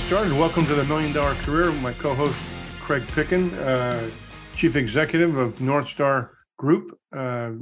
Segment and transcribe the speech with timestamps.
[0.00, 0.32] started.
[0.32, 1.70] Welcome to the Million Dollar Career.
[1.70, 2.34] With my co-host
[2.80, 4.10] Craig Picken, uh,
[4.56, 7.52] Chief Executive of North Star Group, uh,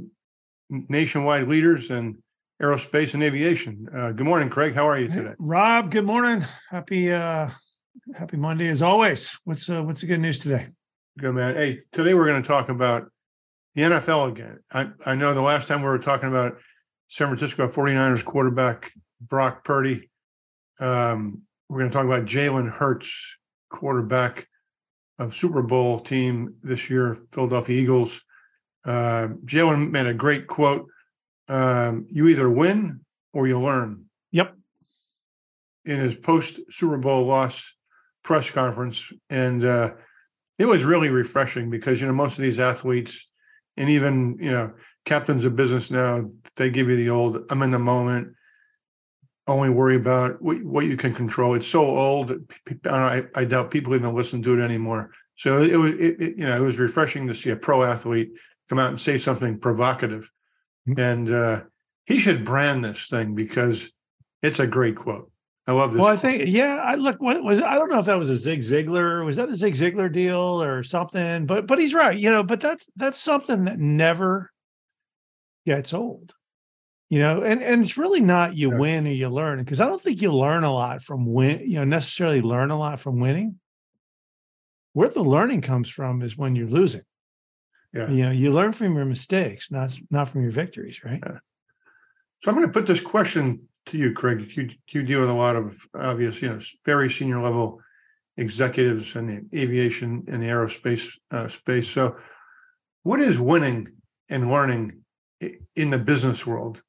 [0.69, 2.17] nationwide leaders in
[2.61, 3.87] aerospace and aviation.
[3.95, 4.73] Uh, good morning, Craig.
[4.73, 5.33] How are you today?
[5.37, 6.45] Rob, good morning.
[6.69, 7.49] Happy uh
[8.15, 9.29] happy Monday as always.
[9.43, 10.69] What's uh what's the good news today?
[11.19, 11.55] Good man.
[11.55, 13.11] Hey, today we're going to talk about
[13.75, 14.59] the NFL again.
[14.71, 16.57] I, I know the last time we were talking about
[17.09, 18.91] San Francisco 49ers quarterback
[19.21, 20.09] Brock Purdy.
[20.79, 23.35] Um, we're going to talk about Jalen Hurts,
[23.69, 24.47] quarterback
[25.19, 28.21] of Super Bowl team this year, Philadelphia Eagles.
[28.85, 30.87] Uh, Jalen made a great quote.
[31.47, 33.01] Um, you either win
[33.33, 34.05] or you learn.
[34.31, 34.55] Yep.
[35.85, 37.63] In his post Super Bowl loss
[38.23, 39.11] press conference.
[39.29, 39.91] And uh,
[40.57, 43.27] it was really refreshing because, you know, most of these athletes
[43.77, 44.73] and even, you know,
[45.05, 48.33] captains of business now, they give you the old, I'm in the moment
[49.47, 51.53] only worry about what, you can control.
[51.53, 52.33] It's so old.
[52.85, 55.11] I, I doubt people even listen to it anymore.
[55.35, 58.31] So it was, it, it, you know, it was refreshing to see a pro athlete
[58.69, 60.31] come out and say something provocative,
[60.87, 60.99] mm-hmm.
[60.99, 61.61] and uh,
[62.05, 63.89] he should brand this thing because
[64.41, 65.29] it's a great quote.
[65.67, 65.99] I love this.
[65.99, 66.19] Well, quote.
[66.19, 68.61] I think, yeah, I look, what was, I don't know if that was a Zig
[68.61, 72.43] Ziglar, was that a Zig Ziglar deal or something, but, but he's right, you know,
[72.43, 74.51] but that's, that's something that never
[75.65, 76.33] gets old
[77.13, 78.79] you know and and it's really not you yeah.
[78.79, 81.75] win or you learn because i don't think you learn a lot from win you
[81.75, 83.59] know necessarily learn a lot from winning.
[84.93, 87.03] Where the learning comes from is when you're losing.
[87.93, 88.09] Yeah.
[88.09, 91.21] You know you learn from your mistakes not not from your victories right?
[91.23, 91.37] Yeah.
[92.41, 94.51] so i'm going to put this question to you craig.
[94.57, 97.79] You, you deal with a lot of obvious you know very senior level
[98.37, 101.87] executives in the aviation and the aerospace uh, space.
[101.89, 102.15] So
[103.03, 103.89] what is winning
[104.29, 105.03] and learning
[105.75, 106.81] in the business world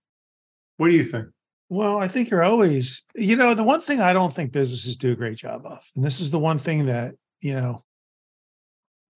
[0.76, 1.28] what do you think?
[1.68, 5.12] Well, I think you're always, you know, the one thing I don't think businesses do
[5.12, 7.84] a great job of, and this is the one thing that, you know,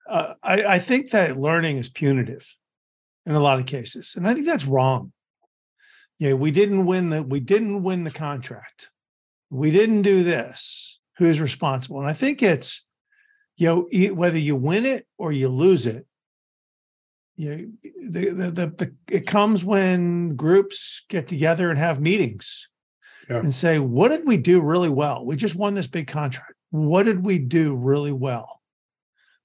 [0.09, 2.57] uh, I, I think that learning is punitive
[3.27, 4.15] in a lot of cases.
[4.17, 5.13] And I think that's wrong.
[6.19, 8.89] Yeah, we didn't win the we didn't win the contract.
[9.51, 10.99] We didn't do this.
[11.19, 12.01] Who's responsible?
[12.01, 12.85] And I think it's,
[13.57, 16.07] you know, whether you win it or you lose it,
[17.39, 22.69] you know, the, the, the, the, it comes when groups get together and have meetings
[23.31, 23.37] yeah.
[23.37, 25.25] and say, what did we do really well?
[25.25, 26.55] We just won this big contract.
[26.71, 28.61] What did we do really well?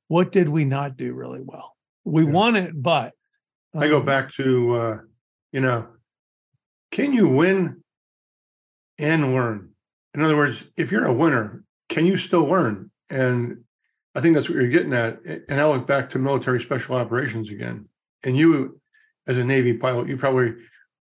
[0.08, 1.76] What did we not do really well?
[2.04, 2.32] We yeah.
[2.32, 3.14] won it, but
[3.76, 4.98] um, I go um, back to, uh,
[5.52, 5.88] you know,
[6.92, 7.84] can you win
[8.98, 9.70] and learn?
[10.16, 12.90] In other words, if you're a winner, can you still learn?
[13.12, 13.63] And
[14.16, 15.20] I think that's what you're getting at.
[15.26, 17.88] And I look back to military special operations again.
[18.24, 18.80] And you,
[19.28, 20.54] as a Navy pilot, you probably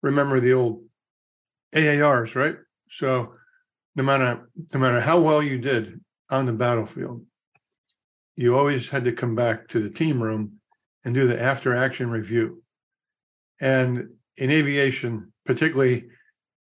[0.02, 0.84] remember the old
[1.74, 2.56] AARs, right?
[2.90, 3.34] So
[3.96, 6.00] no matter no matter how well you did
[6.30, 7.26] on the battlefield,
[8.36, 10.54] you always had to come back to the team room
[11.04, 12.64] and do the after action review.
[13.60, 16.06] And in aviation, particularly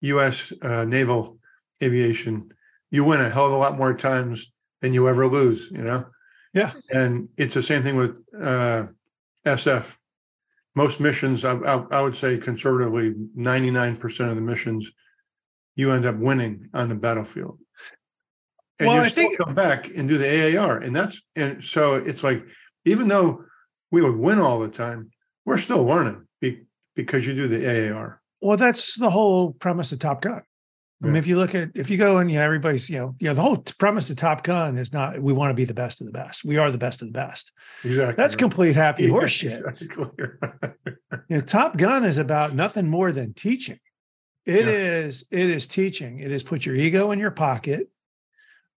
[0.01, 0.51] U.S.
[0.61, 1.39] Uh, naval
[1.81, 2.49] aviation,
[2.89, 4.51] you win a hell of a lot more times
[4.81, 5.69] than you ever lose.
[5.71, 6.05] You know,
[6.53, 6.73] yeah.
[6.89, 8.87] And it's the same thing with uh,
[9.45, 9.95] SF.
[10.75, 14.89] Most missions, I, I, I would say conservatively, 99% of the missions,
[15.75, 17.59] you end up winning on the battlefield.
[18.79, 20.77] And well, you I still think come back and do the AAR.
[20.77, 22.45] And that's, and so it's like,
[22.85, 23.43] even though
[23.91, 25.11] we would win all the time,
[25.45, 26.25] we're still learning
[26.95, 28.21] because you do the AAR.
[28.41, 30.41] Well, that's the whole premise of Top Gun.
[31.03, 33.33] I mean, if you look at if you go and yeah, everybody's you know, yeah,
[33.33, 36.05] the whole premise of Top Gun is not we want to be the best of
[36.05, 36.45] the best.
[36.45, 37.51] We are the best of the best.
[37.83, 38.15] Exactly.
[38.15, 38.39] That's right.
[38.39, 39.67] complete happy yeah, horseshit.
[39.67, 40.07] Exactly.
[41.29, 43.79] you know, Top Gun is about nothing more than teaching.
[44.45, 44.71] It yeah.
[44.71, 45.25] is.
[45.31, 46.19] it is teaching.
[46.19, 47.89] It is put your ego in your pocket.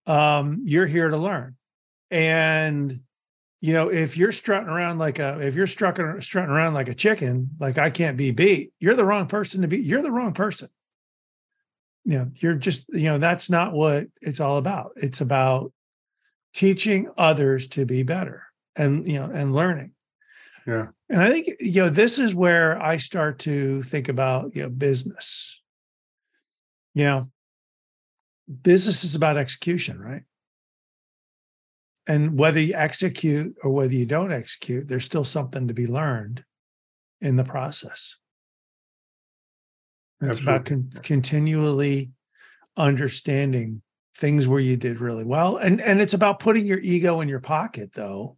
[0.07, 1.57] Um, you're here to learn.
[2.11, 3.01] And
[3.61, 6.95] you know, if you're strutting around like a if you're strutting strutting around like a
[6.95, 9.79] chicken, like I can't be beat, you're the wrong person to be.
[9.79, 10.71] You're the wrong person
[12.05, 14.93] you know you're just you know that's not what it's all about.
[14.97, 15.73] It's about
[16.53, 18.45] teaching others to be better
[18.77, 19.93] and you know and learning.
[20.67, 20.89] Yeah.
[21.11, 24.69] And i think you know this is where i start to think about you know
[24.69, 25.61] business.
[26.95, 27.25] You know
[28.63, 30.23] business is about execution right?
[32.07, 36.45] And whether you execute or whether you don't execute there's still something to be learned
[37.23, 38.17] in the process
[40.21, 40.55] it's Absolutely.
[40.55, 42.11] about con- continually
[42.77, 43.83] understanding
[44.17, 45.57] things where you did really well.
[45.57, 48.37] And and it's about putting your ego in your pocket though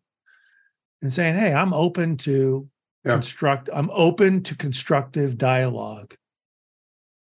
[1.02, 2.68] and saying, "Hey, I'm open to
[3.04, 3.12] yeah.
[3.12, 6.14] construct I'm open to constructive dialogue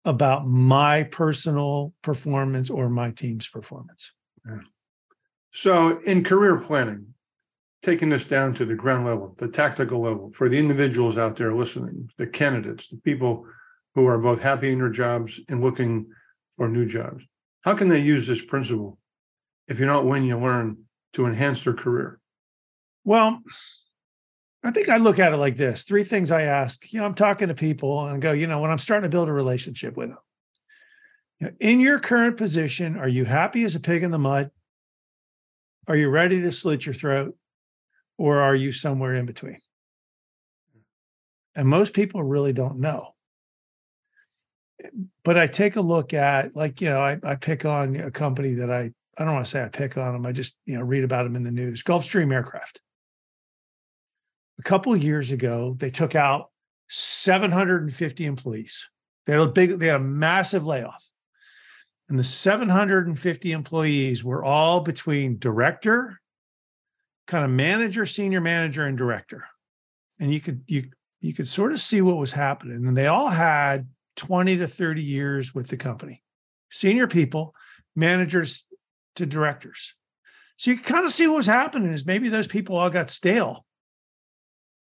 [0.06, 4.12] about my personal performance or my team's performance."
[5.51, 7.13] So, in career planning,
[7.81, 11.54] taking this down to the ground level, the tactical level, for the individuals out there
[11.54, 13.46] listening, the candidates, the people
[13.95, 16.07] who are both happy in their jobs and looking
[16.56, 17.24] for new jobs,
[17.62, 18.97] how can they use this principle?
[19.68, 22.19] If you don't win, you learn to enhance their career.
[23.03, 23.41] Well,
[24.63, 26.91] I think I look at it like this three things I ask.
[26.91, 29.30] You know, I'm talking to people and go, you know, when I'm starting to build
[29.30, 30.18] a relationship with them,
[31.39, 34.51] you know, in your current position, are you happy as a pig in the mud?
[35.88, 37.36] Are you ready to slit your throat?
[38.18, 39.59] Or are you somewhere in between?
[41.56, 43.15] And most people really don't know.
[45.23, 48.53] But I take a look at, like, you know, I, I pick on a company
[48.55, 50.25] that I, I don't want to say I pick on them.
[50.25, 52.79] I just, you know, read about them in the news Gulfstream Aircraft
[54.59, 56.51] a couple of years ago, they took out
[56.89, 58.89] 750 employees.
[59.25, 61.09] They had a big, they had a massive layoff.
[62.09, 66.19] And the 750 employees were all between director,
[67.27, 69.45] kind of manager, senior manager, and director.
[70.19, 70.89] And you could you
[71.21, 72.87] you could sort of see what was happening.
[72.87, 73.87] And they all had
[74.19, 76.21] 20 to 30 years with the company.
[76.69, 77.56] Senior people,
[77.95, 78.66] managers
[79.16, 79.95] to directors.
[80.57, 83.66] So you kind of see what was happening is maybe those people all got stale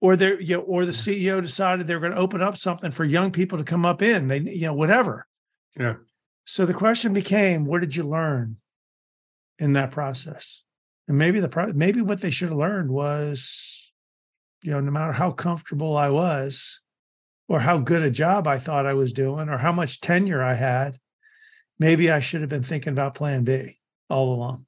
[0.01, 2.91] or they you know, or the CEO decided they were going to open up something
[2.91, 4.29] for young people to come up in.
[4.29, 5.27] They you know whatever.
[5.79, 5.97] Yeah.
[6.47, 8.57] So the question became, what did you learn
[9.59, 10.63] in that process?
[11.07, 13.93] And maybe the maybe what they should have learned was,
[14.63, 16.81] you know, no matter how comfortable I was,
[17.51, 20.55] or how good a job I thought I was doing, or how much tenure I
[20.55, 20.97] had,
[21.81, 23.77] maybe I should have been thinking about Plan B
[24.09, 24.67] all along.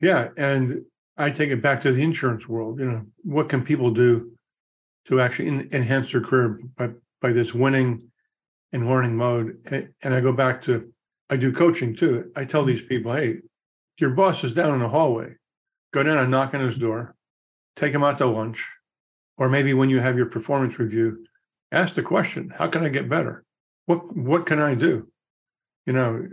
[0.00, 0.84] Yeah, and
[1.16, 2.78] I take it back to the insurance world.
[2.78, 4.30] You know, what can people do
[5.06, 6.90] to actually in, enhance their career by
[7.20, 8.08] by this winning
[8.72, 9.58] and learning mode.
[9.66, 10.88] And, and I go back to
[11.30, 12.30] I do coaching too.
[12.36, 12.88] I tell these mm-hmm.
[12.88, 13.38] people, hey,
[13.98, 15.34] your boss is down in the hallway.
[15.92, 17.16] Go down and knock on his door,
[17.74, 18.64] take him out to lunch,
[19.36, 21.24] or maybe when you have your performance review,
[21.72, 23.44] ask the question, how can I get better?
[23.86, 25.08] What what can I do?
[25.86, 26.28] You know,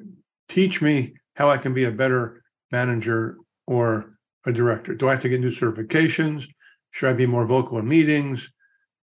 [0.49, 4.95] teach me how I can be a better manager or a director.
[4.95, 6.47] Do I have to get new certifications?
[6.91, 8.51] Should I be more vocal in meetings?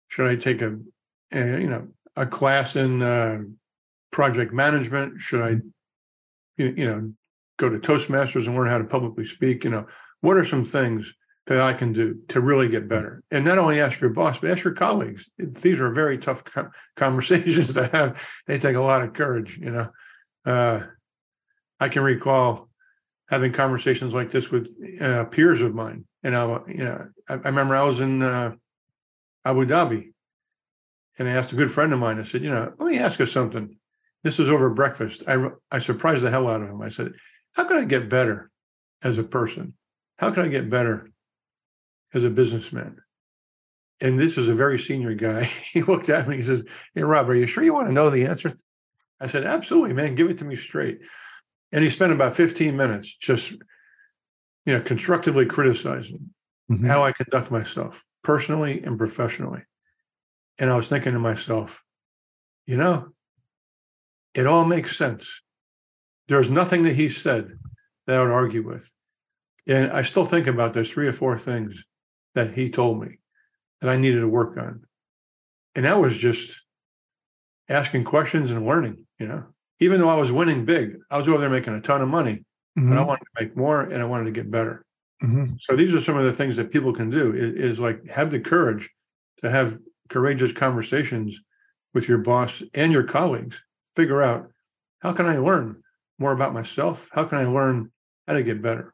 [0.09, 0.79] Should I take a,
[1.33, 3.39] a you know a class in uh,
[4.11, 5.21] project management?
[5.21, 5.51] Should I
[6.57, 7.13] you, you know
[7.59, 9.65] go to Toastmasters and learn how to publicly speak?
[9.65, 9.87] You know,
[10.21, 11.13] what are some things
[11.47, 13.23] that I can do to really get better?
[13.31, 15.29] And not only ask your boss, but ask your colleagues.
[15.39, 16.45] These are very tough
[16.97, 18.29] conversations to have.
[18.47, 19.59] They take a lot of courage.
[19.59, 19.89] You know,
[20.45, 20.83] uh,
[21.81, 22.69] I can recall
[23.29, 24.69] having conversations like this with
[25.01, 26.05] uh, peers of mine.
[26.23, 28.53] And I, you know, I, I remember I was in uh,
[29.45, 30.13] Abu Dhabi.
[31.19, 33.19] And I asked a good friend of mine, I said, you know, let me ask
[33.19, 33.77] you something.
[34.25, 35.23] This was over breakfast.
[35.29, 36.81] I, I surprised the hell out of him.
[36.81, 37.13] I said,
[37.55, 38.51] how can I get better
[39.03, 39.75] as a person?
[40.17, 41.12] How can I get better
[42.15, 42.97] as a businessman?
[44.01, 45.45] And this is a very senior guy.
[45.73, 46.65] he looked at me, he says,
[46.95, 48.55] Hey, Rob, are you sure you want to know the answer?
[49.21, 50.15] I said, Absolutely, man.
[50.15, 51.01] Give it to me straight.
[51.71, 53.59] And he spent about 15 minutes just, you
[54.67, 56.31] know, constructively criticizing
[56.71, 56.85] mm-hmm.
[56.85, 59.63] how I conduct myself personally and professionally.
[60.59, 61.83] And I was thinking to myself,
[62.67, 63.09] you know,
[64.35, 65.43] it all makes sense.
[66.29, 67.59] There's nothing that he said
[68.07, 68.91] that I would argue with.
[69.67, 71.85] And I still think about those three or four things
[72.35, 73.19] that he told me
[73.81, 74.85] that I needed to work on.
[75.75, 76.61] And that was just
[77.69, 79.45] asking questions and learning, you know.
[79.81, 82.45] Even though I was winning big, I was over there making a ton of money,
[82.79, 82.89] mm-hmm.
[82.89, 83.09] but I mm-hmm.
[83.09, 84.85] wanted to make more and I wanted to get better.
[85.23, 85.55] Mm-hmm.
[85.59, 88.31] So these are some of the things that people can do is, is, like have
[88.31, 88.89] the courage
[89.39, 91.41] to have courageous conversations
[91.95, 93.57] with your boss and your colleagues.
[93.97, 94.51] Figure out
[95.01, 95.83] how can I learn
[96.19, 97.09] more about myself?
[97.13, 97.91] How can I learn
[98.27, 98.93] how to get better?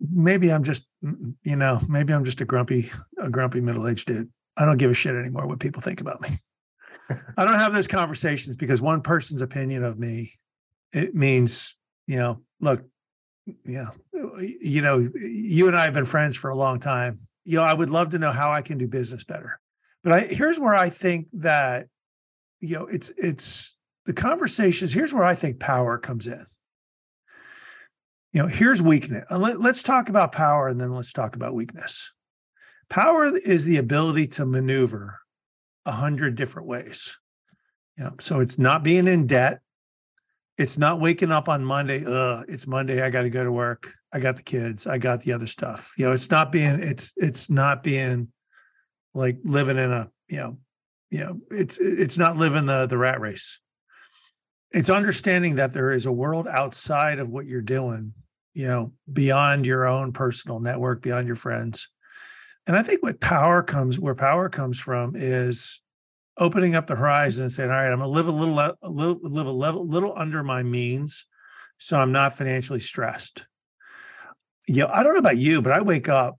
[0.00, 4.30] Maybe I'm just, you know, maybe I'm just a grumpy, a grumpy middle-aged dude.
[4.56, 6.40] I don't give a shit anymore what people think about me.
[7.36, 10.34] I don't have those conversations because one person's opinion of me,
[10.92, 11.74] it means,
[12.06, 12.84] you know, look,
[13.64, 13.88] yeah
[14.38, 17.74] you know you and i have been friends for a long time you know i
[17.74, 19.60] would love to know how i can do business better
[20.02, 21.86] but i here's where i think that
[22.60, 26.46] you know it's it's the conversations here's where i think power comes in
[28.34, 31.54] you know here's weakness uh, Let, let's talk about power and then let's talk about
[31.54, 32.12] weakness
[32.90, 35.20] power is the ability to maneuver
[35.86, 37.16] a hundred different ways
[37.96, 39.60] know so it's not being in debt
[40.56, 42.04] it's not waking up on Monday.
[42.04, 43.02] Ugh, it's Monday.
[43.02, 43.92] I got to go to work.
[44.12, 44.86] I got the kids.
[44.86, 45.92] I got the other stuff.
[45.98, 46.80] You know, it's not being.
[46.80, 48.28] It's it's not being
[49.14, 50.58] like living in a you know,
[51.10, 53.58] you know, it's it's not living the the rat race.
[54.70, 58.12] It's understanding that there is a world outside of what you're doing
[58.54, 61.88] you know, beyond your own personal network, beyond your friends.
[62.66, 65.80] And I think what power comes, where power comes from is
[66.38, 68.88] opening up the horizon and saying, all right, I'm gonna live a little, uh, a
[68.88, 71.26] little live a level, little under my means.
[71.78, 73.46] So I'm not financially stressed.
[74.66, 76.38] You know, I don't know about you, but I wake up,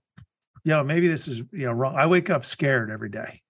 [0.64, 1.94] you know, maybe this is you know wrong.
[1.96, 3.42] I wake up scared every day.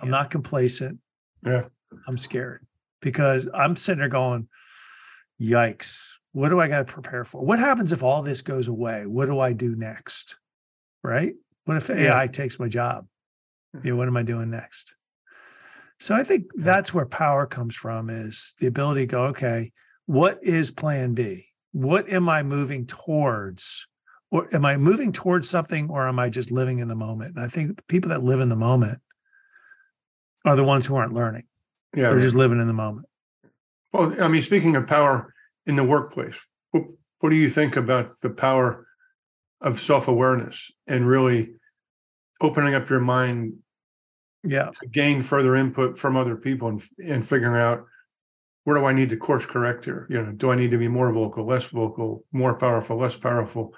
[0.00, 0.10] I'm Yeah.
[0.10, 0.98] not complacent.
[1.44, 1.68] Yeah.
[2.08, 2.66] I'm scared
[3.00, 4.48] because I'm sitting there going,
[5.40, 7.44] yikes, what do I got to prepare for?
[7.44, 9.06] What happens if all this goes away?
[9.06, 10.36] What do I do next?
[11.02, 11.34] Right?
[11.64, 12.16] What if Yeah.
[12.18, 13.06] AI takes my job?
[13.74, 13.86] Hmm.
[13.86, 14.94] You know, what am I doing next?
[15.98, 19.72] So I think that's where power comes from is the ability to go, okay,
[20.06, 21.46] what is plan B?
[21.72, 23.86] What am I moving towards?
[24.30, 27.36] Or am I moving towards something or am I just living in the moment?
[27.36, 29.00] And I think people that live in the moment
[30.44, 31.44] are the ones who aren't learning.
[31.94, 32.10] Yeah.
[32.10, 33.06] They're just living in the moment.
[33.92, 35.34] Well, I mean, speaking of power
[35.70, 36.34] in the workplace,
[36.72, 36.82] what,
[37.20, 38.86] what do you think about the power
[39.60, 41.52] of self awareness and really
[42.40, 43.54] opening up your mind
[44.42, 44.70] Yeah.
[44.82, 47.84] to gain further input from other people and, and figuring out
[48.64, 50.06] where do I need to course correct here?
[50.10, 53.74] You know, do I need to be more vocal, less vocal, more powerful, less powerful,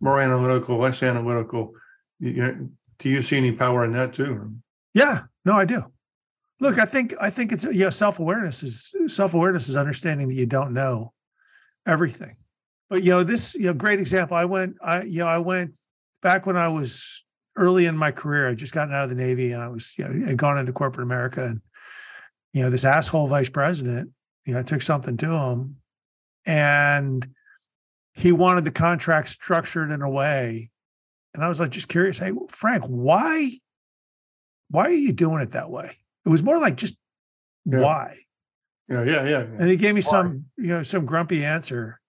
[0.00, 1.72] more analytical, less analytical?
[2.18, 4.56] You, know, do you see any power in that too?
[4.94, 5.22] Yeah.
[5.44, 5.84] No, I do.
[6.58, 6.80] Look, hmm.
[6.80, 11.12] I think I think it's yeah, self-awareness is self-awareness is understanding that you don't know
[11.86, 12.36] everything.
[12.90, 14.36] But you know, this, you know, great example.
[14.36, 15.72] I went, I, you know, I went
[16.22, 17.24] back when I was
[17.56, 18.48] early in my career.
[18.48, 20.72] I just gotten out of the Navy and I was, you know, had gone into
[20.72, 21.44] corporate America.
[21.44, 21.60] And,
[22.52, 24.10] you know, this asshole vice president,
[24.44, 25.76] you know, I took something to him
[26.44, 27.26] and
[28.12, 30.70] he wanted the contract structured in a way.
[31.34, 33.58] And I was like, just curious, hey, Frank, why,
[34.70, 35.98] why are you doing it that way?
[36.24, 36.96] It was more like just
[37.64, 37.80] Yeah.
[37.80, 38.18] why.
[38.88, 39.40] Yeah, yeah, yeah.
[39.40, 40.10] And he gave me Why?
[40.10, 42.00] some, you know, some grumpy answer,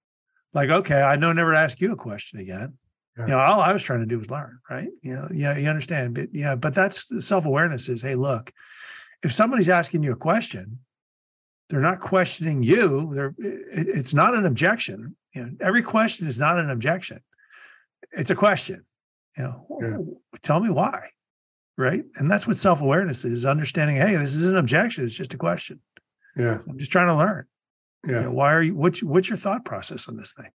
[0.53, 2.77] like, okay, I know never to ask you a question again.
[3.17, 3.23] Yeah.
[3.23, 4.89] You know, all I was trying to do was learn, right?
[5.01, 8.53] You know, yeah, you understand, but yeah, but that's self-awareness is, hey, look,
[9.23, 10.79] if somebody's asking you a question,
[11.69, 13.11] they're not questioning you.
[13.13, 15.17] They're it, it's not an objection.
[15.33, 17.21] You know, every question is not an objection.
[18.11, 18.85] It's a question.
[19.35, 19.97] You know, Yeah.
[20.43, 21.09] tell me why.
[21.77, 22.05] Right.
[22.15, 25.05] And that's what self-awareness is, understanding, hey, this is an objection.
[25.05, 25.79] It's just a question.
[26.37, 27.45] Yeah, I'm just trying to learn.
[28.05, 28.21] You yeah.
[28.23, 30.49] know, why are you what's what's your thought process on this thing?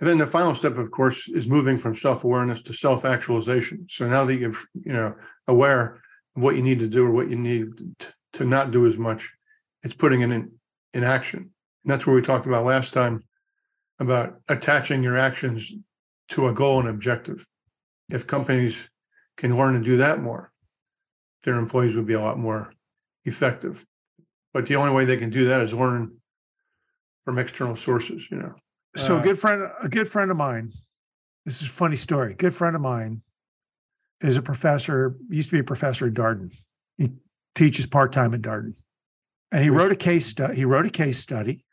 [0.00, 3.86] And then the final step, of course, is moving from self-awareness to self-actualization.
[3.88, 5.14] So now that you're, you know,
[5.46, 6.00] aware
[6.34, 7.68] of what you need to do or what you need
[8.32, 9.30] to not do as much,
[9.84, 10.50] it's putting it in
[10.92, 11.38] in action.
[11.84, 13.22] And that's where we talked about last time
[14.00, 15.72] about attaching your actions
[16.30, 17.46] to a goal and objective.
[18.10, 18.76] If companies
[19.36, 20.50] can learn to do that more,
[21.44, 22.72] their employees would be a lot more
[23.24, 23.86] effective.
[24.52, 26.16] But the only way they can do that is learn
[27.24, 28.54] from external sources, you know.
[28.96, 30.72] So Uh, a good friend, a good friend of mine.
[31.44, 32.34] This is a funny story.
[32.34, 33.22] Good friend of mine
[34.20, 35.16] is a professor.
[35.28, 36.54] Used to be a professor at Darden.
[36.98, 37.12] He
[37.54, 38.74] teaches part time at Darden,
[39.50, 40.56] and he wrote a case study.
[40.56, 41.64] He wrote a case study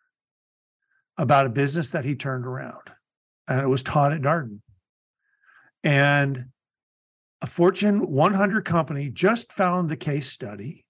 [1.18, 2.94] about a business that he turned around,
[3.48, 4.62] and it was taught at Darden.
[5.84, 6.46] And
[7.42, 10.86] a Fortune 100 company just found the case study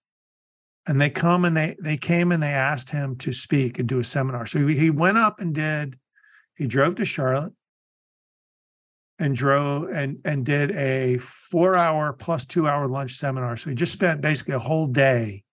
[0.87, 3.99] and they come and they they came and they asked him to speak and do
[3.99, 4.45] a seminar.
[4.45, 5.99] So he, he went up and did.
[6.55, 7.53] He drove to Charlotte
[9.19, 13.57] and drove and and did a four hour plus two hour lunch seminar.
[13.57, 15.43] So he just spent basically a whole day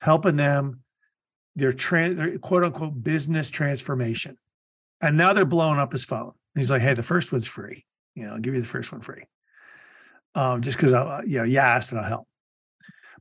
[0.00, 0.80] helping them
[1.54, 4.38] their trans their quote unquote business transformation.
[5.00, 6.32] And now they're blowing up his phone.
[6.54, 7.84] He's like, "Hey, the first one's free.
[8.14, 9.24] You know, I'll give you the first one free,
[10.34, 12.28] um, just because I, you know, you asked and I'll help."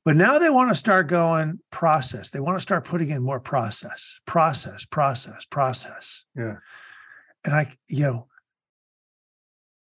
[0.04, 2.32] But now they want to start going process.
[2.32, 6.26] They want to start putting in more process, process, process, process.
[6.36, 6.56] Yeah.
[7.44, 8.28] And I, you know,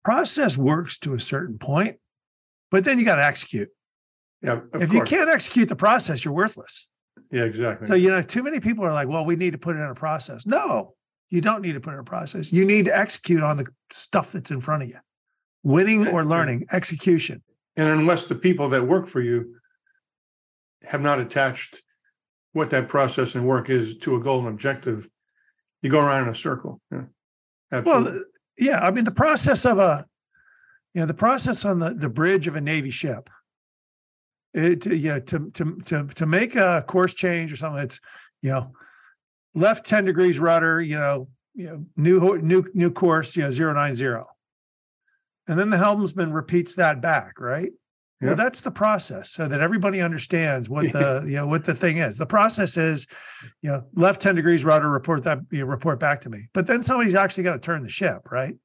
[0.04, 1.98] process works to a certain point,
[2.70, 3.70] but then you got to execute.
[4.42, 6.88] Yeah, if you can't execute the process, you're worthless.
[7.32, 7.88] Yeah, exactly.
[7.88, 9.90] So, you know, too many people are like, well, we need to put it in
[9.90, 10.46] a process.
[10.46, 10.94] No,
[11.32, 12.54] you don't need to put it in a process.
[12.54, 14.98] You need to execute on the stuff that's in front of you.
[15.64, 17.42] Winning or learning, execution.
[17.76, 19.55] And unless the people that work for you
[20.88, 21.82] have not attached
[22.54, 25.10] what that process and work is to a goal and objective,
[25.82, 26.80] you go around in a circle.
[26.92, 27.04] Yeah.
[27.72, 28.22] Well, Absolutely.
[28.58, 30.06] yeah, I mean the process of a,
[30.94, 33.30] you know, the process on the the bridge of a navy ship.
[34.54, 37.84] It yeah to to to to make a course change or something.
[37.84, 38.00] It's
[38.42, 38.72] you know,
[39.54, 40.82] left ten degrees rudder.
[40.82, 43.36] You know, you know, new new new course.
[43.36, 44.28] You know, zero nine zero.
[45.48, 47.72] And then the helmsman repeats that back, right?
[48.28, 51.98] Well, that's the process so that everybody understands what the, you know, what the thing
[51.98, 52.18] is.
[52.18, 53.08] The process is,
[53.62, 56.48] you know, left 10 degrees rudder, report that, you know, report back to me.
[56.54, 58.56] But then somebody's actually got to turn the ship, right?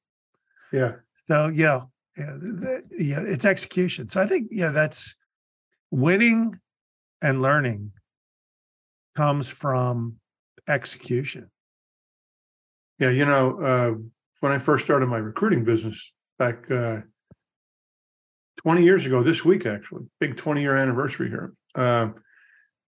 [0.72, 0.96] Yeah.
[1.28, 4.08] So, you know, yeah, th- th- yeah, it's execution.
[4.08, 5.14] So I think, yeah, that's
[5.90, 6.58] winning
[7.22, 7.92] and learning
[9.16, 10.16] comes from
[10.68, 11.50] execution.
[12.98, 13.10] Yeah.
[13.10, 13.94] You know, uh,
[14.40, 17.00] when I first started my recruiting business back uh,
[18.58, 22.10] 20 years ago, this week, actually, big 20 year anniversary here, uh,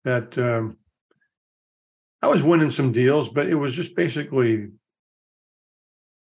[0.03, 0.77] that um,
[2.21, 4.67] I was winning some deals, but it was just basically,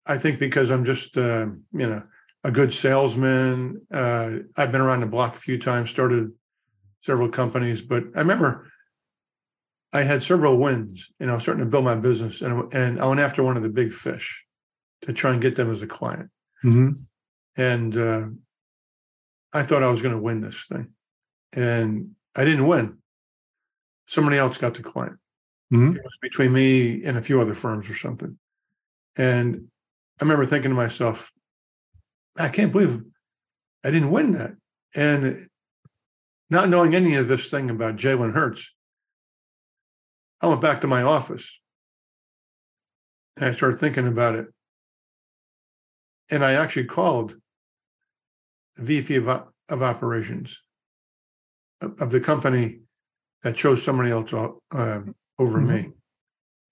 [0.06, 2.04] I think because I'm just, uh, you know,
[2.44, 3.86] a good salesman.
[3.94, 6.32] Uh, I've been around the block a few times, started
[7.02, 8.72] several companies, but I remember
[9.94, 13.08] I had several wins and I was starting to build my business and, and I
[13.08, 14.46] went after one of the big fish
[15.04, 16.30] to try and get them as a client.
[17.56, 18.28] And uh,
[19.58, 20.94] I thought I was going to win this thing.
[21.54, 23.00] And I didn't win.
[24.08, 25.18] Somebody else got the client.
[25.74, 25.96] Mhm.
[25.96, 28.38] It was between me and a few other firms or something.
[29.16, 29.72] And
[30.20, 31.34] I remember thinking to myself,
[32.38, 33.02] I can't believe
[33.84, 34.56] I didn't win that.
[34.94, 35.50] And
[36.50, 38.74] not knowing any of this thing about Jalen Hurts,
[40.40, 41.60] I went back to my office
[43.36, 44.54] and I started thinking about it.
[46.30, 47.36] And I actually called
[48.78, 50.62] VP of, of operations
[51.82, 52.80] of, the company
[53.44, 55.02] that chose somebody else uh,
[55.40, 55.92] over me.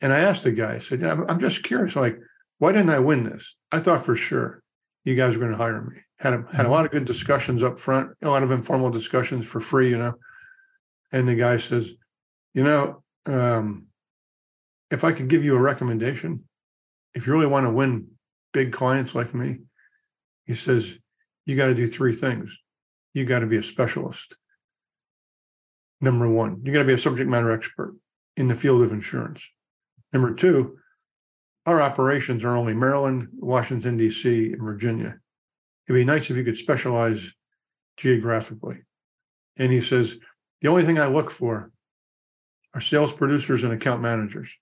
[0.01, 2.19] And I asked the guy, I said, "Yeah, I'm, I'm just curious, like,
[2.59, 3.55] why didn't I win this?
[3.71, 4.61] I thought for sure
[5.03, 5.97] you guys were going to hire me.
[6.19, 9.45] Had a, had a lot of good discussions up front, a lot of informal discussions
[9.45, 10.13] for free, you know.
[11.11, 11.91] And the guy says,
[12.53, 13.87] you know, um,
[14.91, 16.43] if I could give you a recommendation,
[17.13, 18.07] if you really want to win
[18.53, 19.59] big clients like me,
[20.45, 20.97] he says,
[21.45, 22.57] you got to do three things.
[23.13, 24.35] You got to be a specialist.
[26.01, 27.95] Number one, you got to be a subject matter expert
[28.35, 29.47] in the field of insurance.
[30.11, 30.77] Number two,
[31.65, 35.17] our operations are only Maryland, Washington, D.C., and Virginia.
[35.87, 37.33] It'd be nice if you could specialize
[37.97, 38.77] geographically.
[39.57, 40.17] And he says,
[40.61, 41.71] the only thing I look for
[42.73, 44.53] are sales producers and account managers.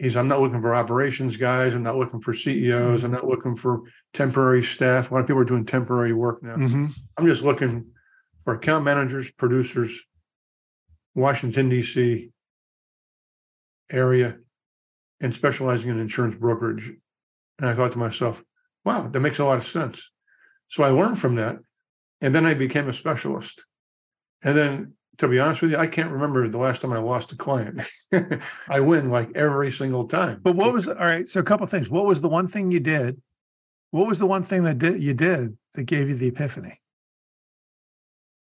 [0.00, 1.74] He's, I'm not looking for operations guys.
[1.74, 3.04] I'm not looking for CEOs.
[3.04, 3.82] I'm not looking for
[4.14, 5.10] temporary staff.
[5.10, 6.56] A lot of people are doing temporary work now.
[6.56, 6.94] Mhm.
[7.18, 7.86] I'm just looking
[8.42, 10.02] for account managers, producers,
[11.14, 12.30] Washington, D.C.
[13.92, 14.38] area,
[15.20, 16.90] and specializing in insurance brokerage.
[17.58, 18.42] And I thought to myself,
[18.86, 20.10] wow, that makes a lot of sense.
[20.68, 21.58] So I learned from that.
[22.22, 23.64] And then I became a specialist.
[24.42, 27.30] And then, to be honest with you, I can't remember the last time I lost
[27.32, 27.82] a client.
[28.68, 30.40] I win like every single time.
[30.42, 31.28] But what was, all right.
[31.28, 31.90] So a couple of things.
[31.90, 33.20] What was the one thing you did?
[33.90, 36.80] What was the one thing that did, you did that gave you the epiphany?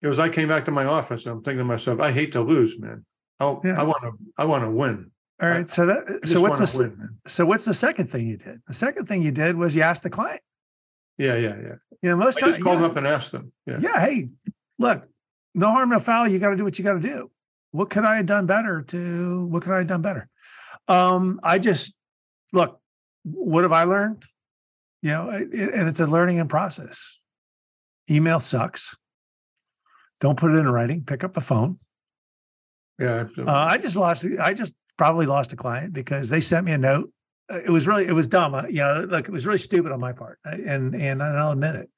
[0.02, 2.32] It was I came back to my office and I'm thinking to myself, I hate
[2.32, 3.06] to lose, man.
[3.41, 3.82] I Yeah.
[3.82, 5.12] I want to I want to win.
[5.41, 5.67] All right.
[5.67, 8.62] So I that, just so what's the, win, so what's the second thing you did?
[8.67, 10.41] The second thing you did was you asked the client.
[11.17, 11.76] Yeah, yeah, yeah.
[12.02, 13.52] You know, most I times, called yeah, them up and asked them.
[13.65, 13.80] Yeah.
[13.80, 14.30] yeah, hey,
[14.80, 15.08] look,
[15.53, 16.27] no harm, no foul.
[16.27, 17.31] You got to do what you got to do.
[17.71, 20.29] What could I have done better to, what could I have done better?
[20.87, 21.93] Um, I just,
[22.51, 22.79] look,
[23.23, 24.23] what have I learned?
[25.01, 27.19] You know, it- it- and it's a learning and process.
[28.09, 28.95] Email sucks.
[30.19, 31.03] Don't put it in writing.
[31.03, 31.79] Pick up the phone.
[32.99, 33.25] Yeah.
[33.37, 34.25] Uh, I just lost.
[34.39, 37.11] I just probably lost a client because they sent me a note.
[37.51, 38.53] Uh, It was really, it was dumb.
[38.53, 41.51] Uh, You know, like it was really stupid on my part, I- and and I'll
[41.51, 41.89] admit it.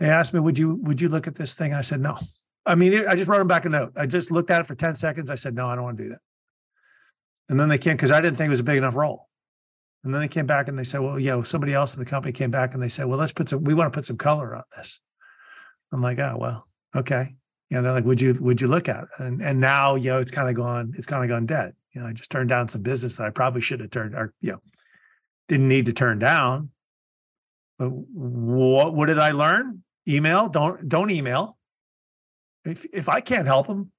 [0.00, 2.16] They asked me, "Would you would you look at this thing?" I said, "No."
[2.68, 3.92] I mean, I just wrote them back a note.
[3.96, 5.30] I just looked at it for ten seconds.
[5.30, 6.20] I said, "No, I don't want to do that."
[7.48, 9.28] And then they came because I didn't think it was a big enough role.
[10.04, 12.32] And then they came back and they said, "Well, yeah, somebody else in the company
[12.32, 13.64] came back and they said, well, let's put some.
[13.64, 15.00] We want to put some color on this."
[15.92, 17.34] I'm like, "Oh well, okay."
[17.70, 19.08] you know, they're like, would you, would you look at it?
[19.18, 21.74] And, and now, you know, it's kind of gone, it's kind of gone dead.
[21.94, 24.32] You know, I just turned down some business that I probably should have turned or,
[24.40, 24.62] you know,
[25.48, 26.70] didn't need to turn down.
[27.78, 29.82] But what, what did I learn?
[30.06, 31.57] Email, don't, don't email.
[32.68, 33.90] If, if I can't help them,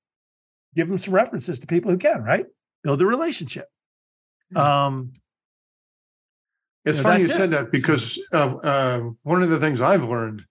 [0.75, 2.45] give them some references to people who can, right?
[2.83, 3.67] Build a relationship.
[4.55, 5.11] Um,
[6.85, 7.51] It's Yeah, funny you that's said it.
[7.51, 10.45] that because uh, uh, one of the things I've learned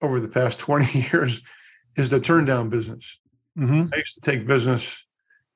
[0.00, 1.42] over the past 20 years
[1.96, 3.20] is the turn down business.
[3.58, 3.92] mhm.
[3.92, 5.04] I used to take business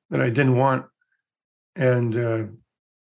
[0.09, 0.85] that I didn't want,
[1.75, 2.43] and uh,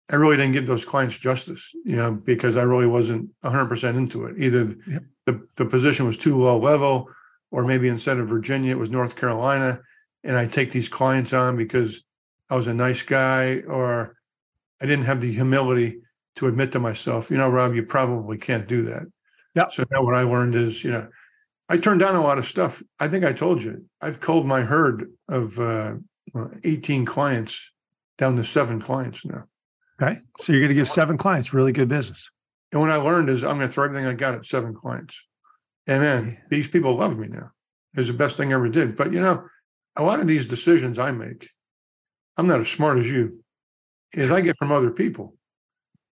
[0.10, 4.26] I really didn't give those clients justice, you know, because I really wasn't 100% into
[4.26, 4.36] it.
[4.38, 5.04] Either Yep.
[5.26, 7.10] the, the position was too low level,
[7.54, 9.80] or maybe instead of Virginia, it was North Carolina.
[10.24, 12.04] And I take these clients on because
[12.50, 14.16] I was a nice guy, or
[14.82, 16.00] I didn't have the humility
[16.38, 19.04] to admit to myself, you know, Rob, you probably can't do that.
[19.54, 19.70] Yeah.
[19.70, 21.08] So now what I learned is, you know,
[21.70, 22.82] I turned down a lot of stuff.
[23.00, 25.94] I think I told you I've culled my herd of uh,
[26.64, 27.72] 18 clients
[28.18, 29.44] down to seven clients now.
[30.02, 30.20] Okay.
[30.40, 32.32] So you're going to give seven clients really good business.
[32.72, 35.22] And what I learned is I'm going to throw everything I got at seven clients.
[35.88, 36.38] And then yeah.
[36.50, 37.52] these people love me now.
[37.96, 38.96] It's the best thing I ever did.
[38.96, 39.46] But you know,
[39.96, 41.50] a lot of these decisions I make,
[42.38, 43.44] I'm not as smart as you,
[44.14, 45.36] is I get from other people.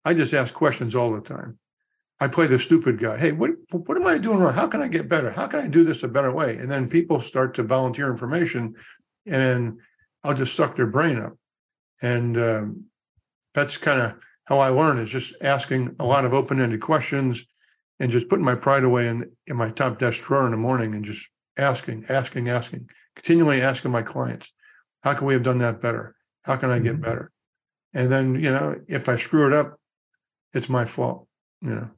[0.06, 1.60] I just ask questions all the time.
[2.20, 3.18] I play the stupid guy.
[3.18, 4.54] Hey, what what am I doing wrong?
[4.54, 5.30] How can I get better?
[5.30, 6.58] How can I do this a better way?
[6.58, 8.76] And then people start to volunteer information,
[9.28, 9.80] and
[10.24, 11.38] I'll just suck their brain up.
[12.02, 12.86] And um,
[13.54, 17.44] that's kind of how I learn is just asking a lot of open-ended questions
[18.00, 20.94] and just putting my pride away in, in my top desk drawer in the morning
[20.94, 24.52] and just asking, asking, asking, continually asking my clients,
[25.02, 26.16] how can we have done that better?
[26.44, 27.04] How can I get mm-hmm.
[27.04, 27.32] better?
[27.94, 29.80] And then, you know, if I screw it up,
[30.54, 31.28] it's my fault.
[31.62, 31.90] You know,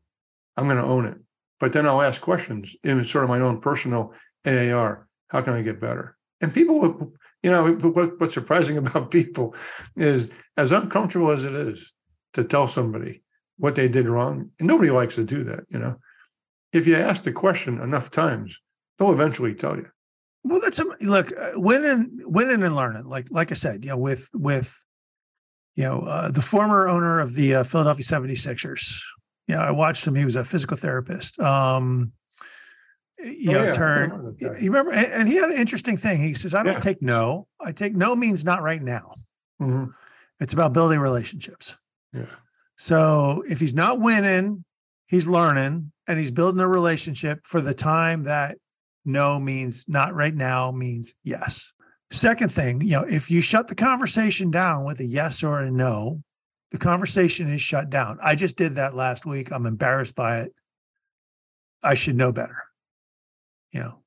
[0.55, 1.17] I'm going to own it.
[1.59, 4.13] But then I'll ask questions in sort of my own personal
[4.45, 5.07] AAR.
[5.27, 6.15] How can I get better?
[6.41, 7.11] And people,
[7.43, 9.55] you know, what, what's surprising about people
[9.97, 11.93] is as uncomfortable as it is
[12.33, 13.21] to tell somebody
[13.59, 15.97] what they did wrong, and nobody likes to do that, you know.
[16.71, 18.59] If you ask the question enough times,
[18.97, 19.87] they'll eventually tell you.
[20.43, 23.05] Well, that's a, look, uh, winning, winning and learning.
[23.05, 24.81] Like, like I said, you know, with with
[25.75, 29.01] you know uh, the former owner of the uh, Philadelphia 76ers.
[29.47, 30.15] Yeah, you know, I watched him.
[30.15, 31.37] He was a physical therapist.
[31.39, 32.13] Um,
[33.21, 33.73] you oh, know, yeah.
[33.73, 34.37] turn.
[34.39, 36.23] You remember, and he had an interesting thing.
[36.23, 36.79] He says, "I don't yeah.
[36.79, 37.47] take no.
[37.59, 39.15] I take no means not right now.
[39.61, 39.91] Mm-hmm.
[40.39, 41.75] It's about building relationships."
[42.13, 42.25] Yeah.
[42.81, 44.63] So if he's not winning,
[45.05, 48.57] he's learning and he's building a relationship for the time that
[49.03, 51.73] no means not right now means yes.
[52.09, 55.69] Second thing, you know, if you shut the conversation down with a yes or a
[55.69, 56.23] no,
[56.71, 58.17] the conversation is shut down.
[58.23, 59.51] I just did that last week.
[59.51, 60.53] I'm embarrassed by it.
[61.83, 62.63] I should know better.
[63.73, 63.99] You know,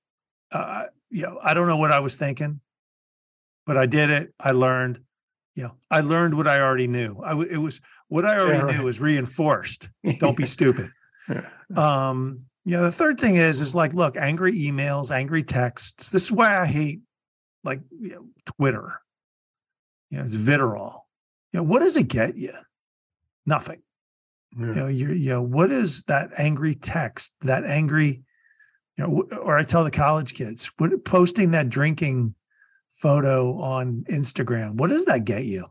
[0.50, 2.60] uh, you know, I don't know what I was thinking,
[3.66, 4.32] but I did it.
[4.40, 5.00] I learned.
[5.54, 7.18] You know, I learned what I already knew.
[7.22, 8.76] I it was what I already yeah, right.
[8.76, 9.88] knew was reinforced.
[10.18, 10.90] Don't be stupid.
[11.30, 11.46] Yeah.
[11.74, 16.10] Um, you know, the third thing is, is like, look, angry emails, angry texts.
[16.10, 17.00] This is why I hate
[17.64, 19.00] like you know, Twitter.
[20.10, 21.06] You know, it's vitriol.
[21.52, 22.52] You know, what does it get you?
[23.46, 23.82] Nothing.
[24.58, 24.66] Yeah.
[24.66, 28.22] You know, you're, you know, what is that angry text, that angry,
[28.98, 32.34] you know, or I tell the college kids, what, posting that drinking
[32.90, 35.64] photo on Instagram, what does that get you?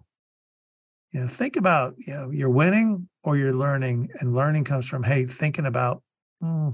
[1.12, 5.04] You know, think about, you know, you're winning or you're learning, and learning comes from,
[5.04, 6.02] hey, thinking about,
[6.42, 6.74] mm,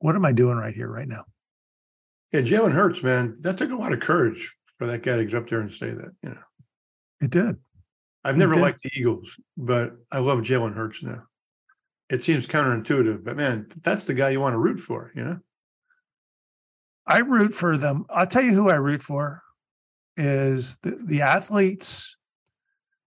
[0.00, 1.24] what am I doing right here, right now?
[2.32, 5.36] Yeah, Jalen Hurts, man, that took a lot of courage for that guy to get
[5.36, 6.12] up there and say that.
[6.22, 6.42] You know,
[7.20, 7.56] it did.
[8.24, 11.24] I've never liked the Eagles, but I love Jalen Hurts now.
[12.08, 15.12] It seems counterintuitive, but man, that's the guy you want to root for.
[15.14, 15.38] You know,
[17.06, 18.04] I root for them.
[18.10, 19.42] I'll tell you who I root for
[20.16, 22.16] is the, the athletes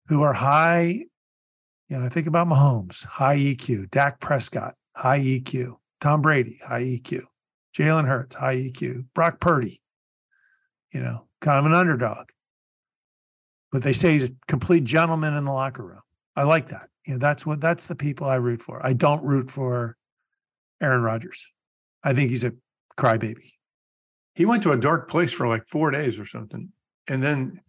[0.07, 1.05] who are high.
[1.89, 6.83] You know, I think about Mahomes, high EQ, Dak Prescott, high EQ, Tom Brady, high
[6.83, 7.25] EQ,
[7.77, 9.81] Jalen Hurts, high EQ, Brock Purdy,
[10.93, 12.29] you know, kind of an underdog.
[13.71, 16.03] But they say he's a complete gentleman in the locker room.
[16.37, 16.89] I like that.
[17.07, 18.85] You know, that's what that's the people I root for.
[18.85, 19.97] I don't root for
[20.81, 21.47] Aaron Rodgers.
[22.03, 22.53] I think he's a
[22.97, 23.53] crybaby.
[24.35, 26.71] He went to a dark place for like four days or something.
[27.09, 27.61] And then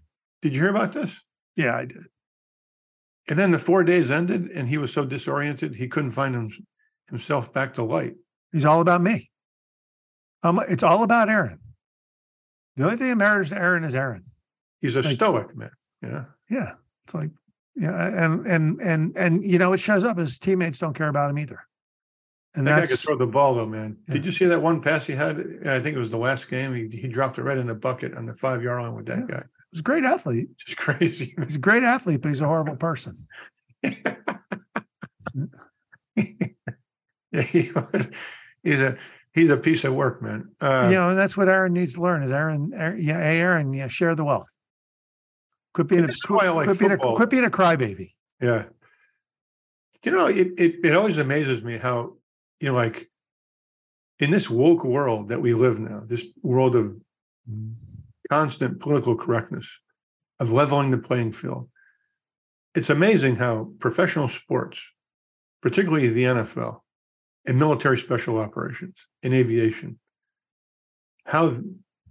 [0.41, 1.23] did you hear about this?
[1.55, 2.03] Yeah, I did.
[3.27, 6.51] And then the four days ended and he was so disoriented, he couldn't find him,
[7.09, 8.15] himself back to light.
[8.51, 9.31] He's all about me.
[10.43, 11.59] Um, it's all about Aaron.
[12.75, 14.25] The only thing that matters to Aaron is Aaron.
[14.79, 15.71] He's a like, stoic man.
[16.03, 16.25] Yeah.
[16.49, 16.71] Yeah.
[17.05, 17.31] It's like,
[17.75, 18.25] yeah.
[18.25, 21.39] And, and, and, and, you know, it shows up his teammates don't care about him
[21.39, 21.61] either.
[22.53, 23.97] And that that's, guy could throw the ball though, man.
[24.07, 24.13] Yeah.
[24.13, 25.37] Did you see that one pass he had?
[25.65, 26.73] I think it was the last game.
[26.73, 29.19] He, he dropped it right in the bucket on the five yard line with that
[29.19, 29.37] yeah.
[29.37, 29.43] guy.
[29.75, 30.47] He's a great athlete.
[30.57, 31.35] Just crazy.
[31.45, 33.27] He's a great athlete, but he's a horrible person.
[33.83, 34.15] yeah,
[37.43, 38.09] he was,
[38.63, 38.97] he's a
[39.33, 40.47] he's a piece of work, man.
[40.61, 42.23] Uh, you know, and that's what Aaron needs to learn.
[42.23, 42.71] Is Aaron?
[42.73, 44.47] Aaron yeah, hey, Aaron, yeah, share the wealth.
[45.73, 48.13] Quit being a quit, like quit being a quit being a crybaby.
[48.39, 48.63] Yeah.
[50.05, 52.13] You know, it, it it always amazes me how
[52.61, 53.09] you know, like
[54.19, 56.95] in this woke world that we live now, this world of
[58.29, 59.69] constant political correctness,
[60.39, 61.69] of leveling the playing field.
[62.73, 64.83] It's amazing how professional sports,
[65.61, 66.81] particularly the NFL,
[67.47, 69.99] and military special operations, in aviation,
[71.25, 71.57] how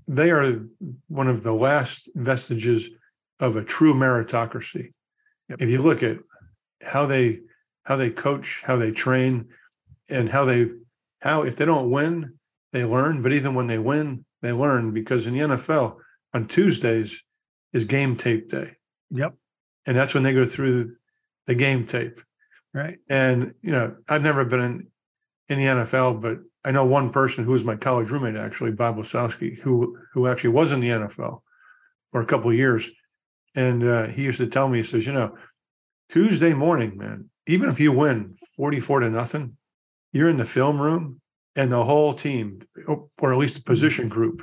[0.07, 0.65] they are
[1.09, 2.89] one of the last vestiges
[3.41, 4.93] of a true meritocracy.
[5.49, 5.63] Yep.
[5.63, 6.19] If you look at
[6.83, 7.41] how they
[7.85, 9.49] how they coach, how they train,
[10.09, 10.71] and how they
[11.21, 12.39] how if they don't win,
[12.73, 15.97] they learn, but even when they win, they learn because in the NFL
[16.35, 17.23] on Tuesdays
[17.73, 18.73] is game tape day.
[19.11, 19.35] Yep.
[19.87, 20.97] And that's when they go through
[21.47, 22.21] the game tape.
[22.75, 22.99] Right.
[23.09, 24.87] And, you know, I've never been in,
[25.49, 28.97] in the NFL, but I know one person who was my college roommate, actually, Bob
[28.97, 31.43] Wasowski, who who actually was in the NFL
[32.11, 32.91] for a couple of years.
[33.55, 35.37] And uh, he used to tell me, he says, you know,
[36.09, 39.57] Tuesday morning, man, even if you win 44 to nothing,
[40.13, 41.21] you're in the film room
[41.55, 42.61] and the whole team,
[43.19, 44.43] or at least the position group,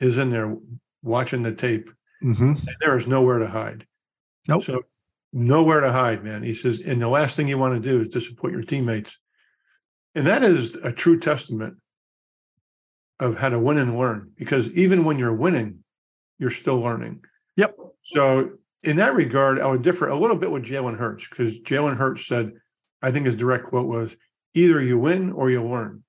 [0.00, 0.56] is in there
[1.02, 1.90] watching the tape.
[2.22, 2.50] Mm-hmm.
[2.50, 3.86] And there is nowhere to hide.
[4.48, 4.64] Nope.
[4.64, 4.82] So
[5.32, 6.42] nowhere to hide, man.
[6.42, 9.16] He says, and the last thing you want to do is disappoint your teammates.
[10.14, 11.76] And that is a true testament
[13.20, 15.84] of how to win and learn because even when you're winning,
[16.38, 17.20] you're still learning.
[17.56, 17.76] Yep.
[18.14, 18.50] So
[18.84, 22.26] in that regard, I would differ a little bit with Jalen Hurts because Jalen Hurts
[22.26, 22.52] said,
[23.02, 24.16] I think his direct quote was,
[24.54, 26.02] either you win or you learn.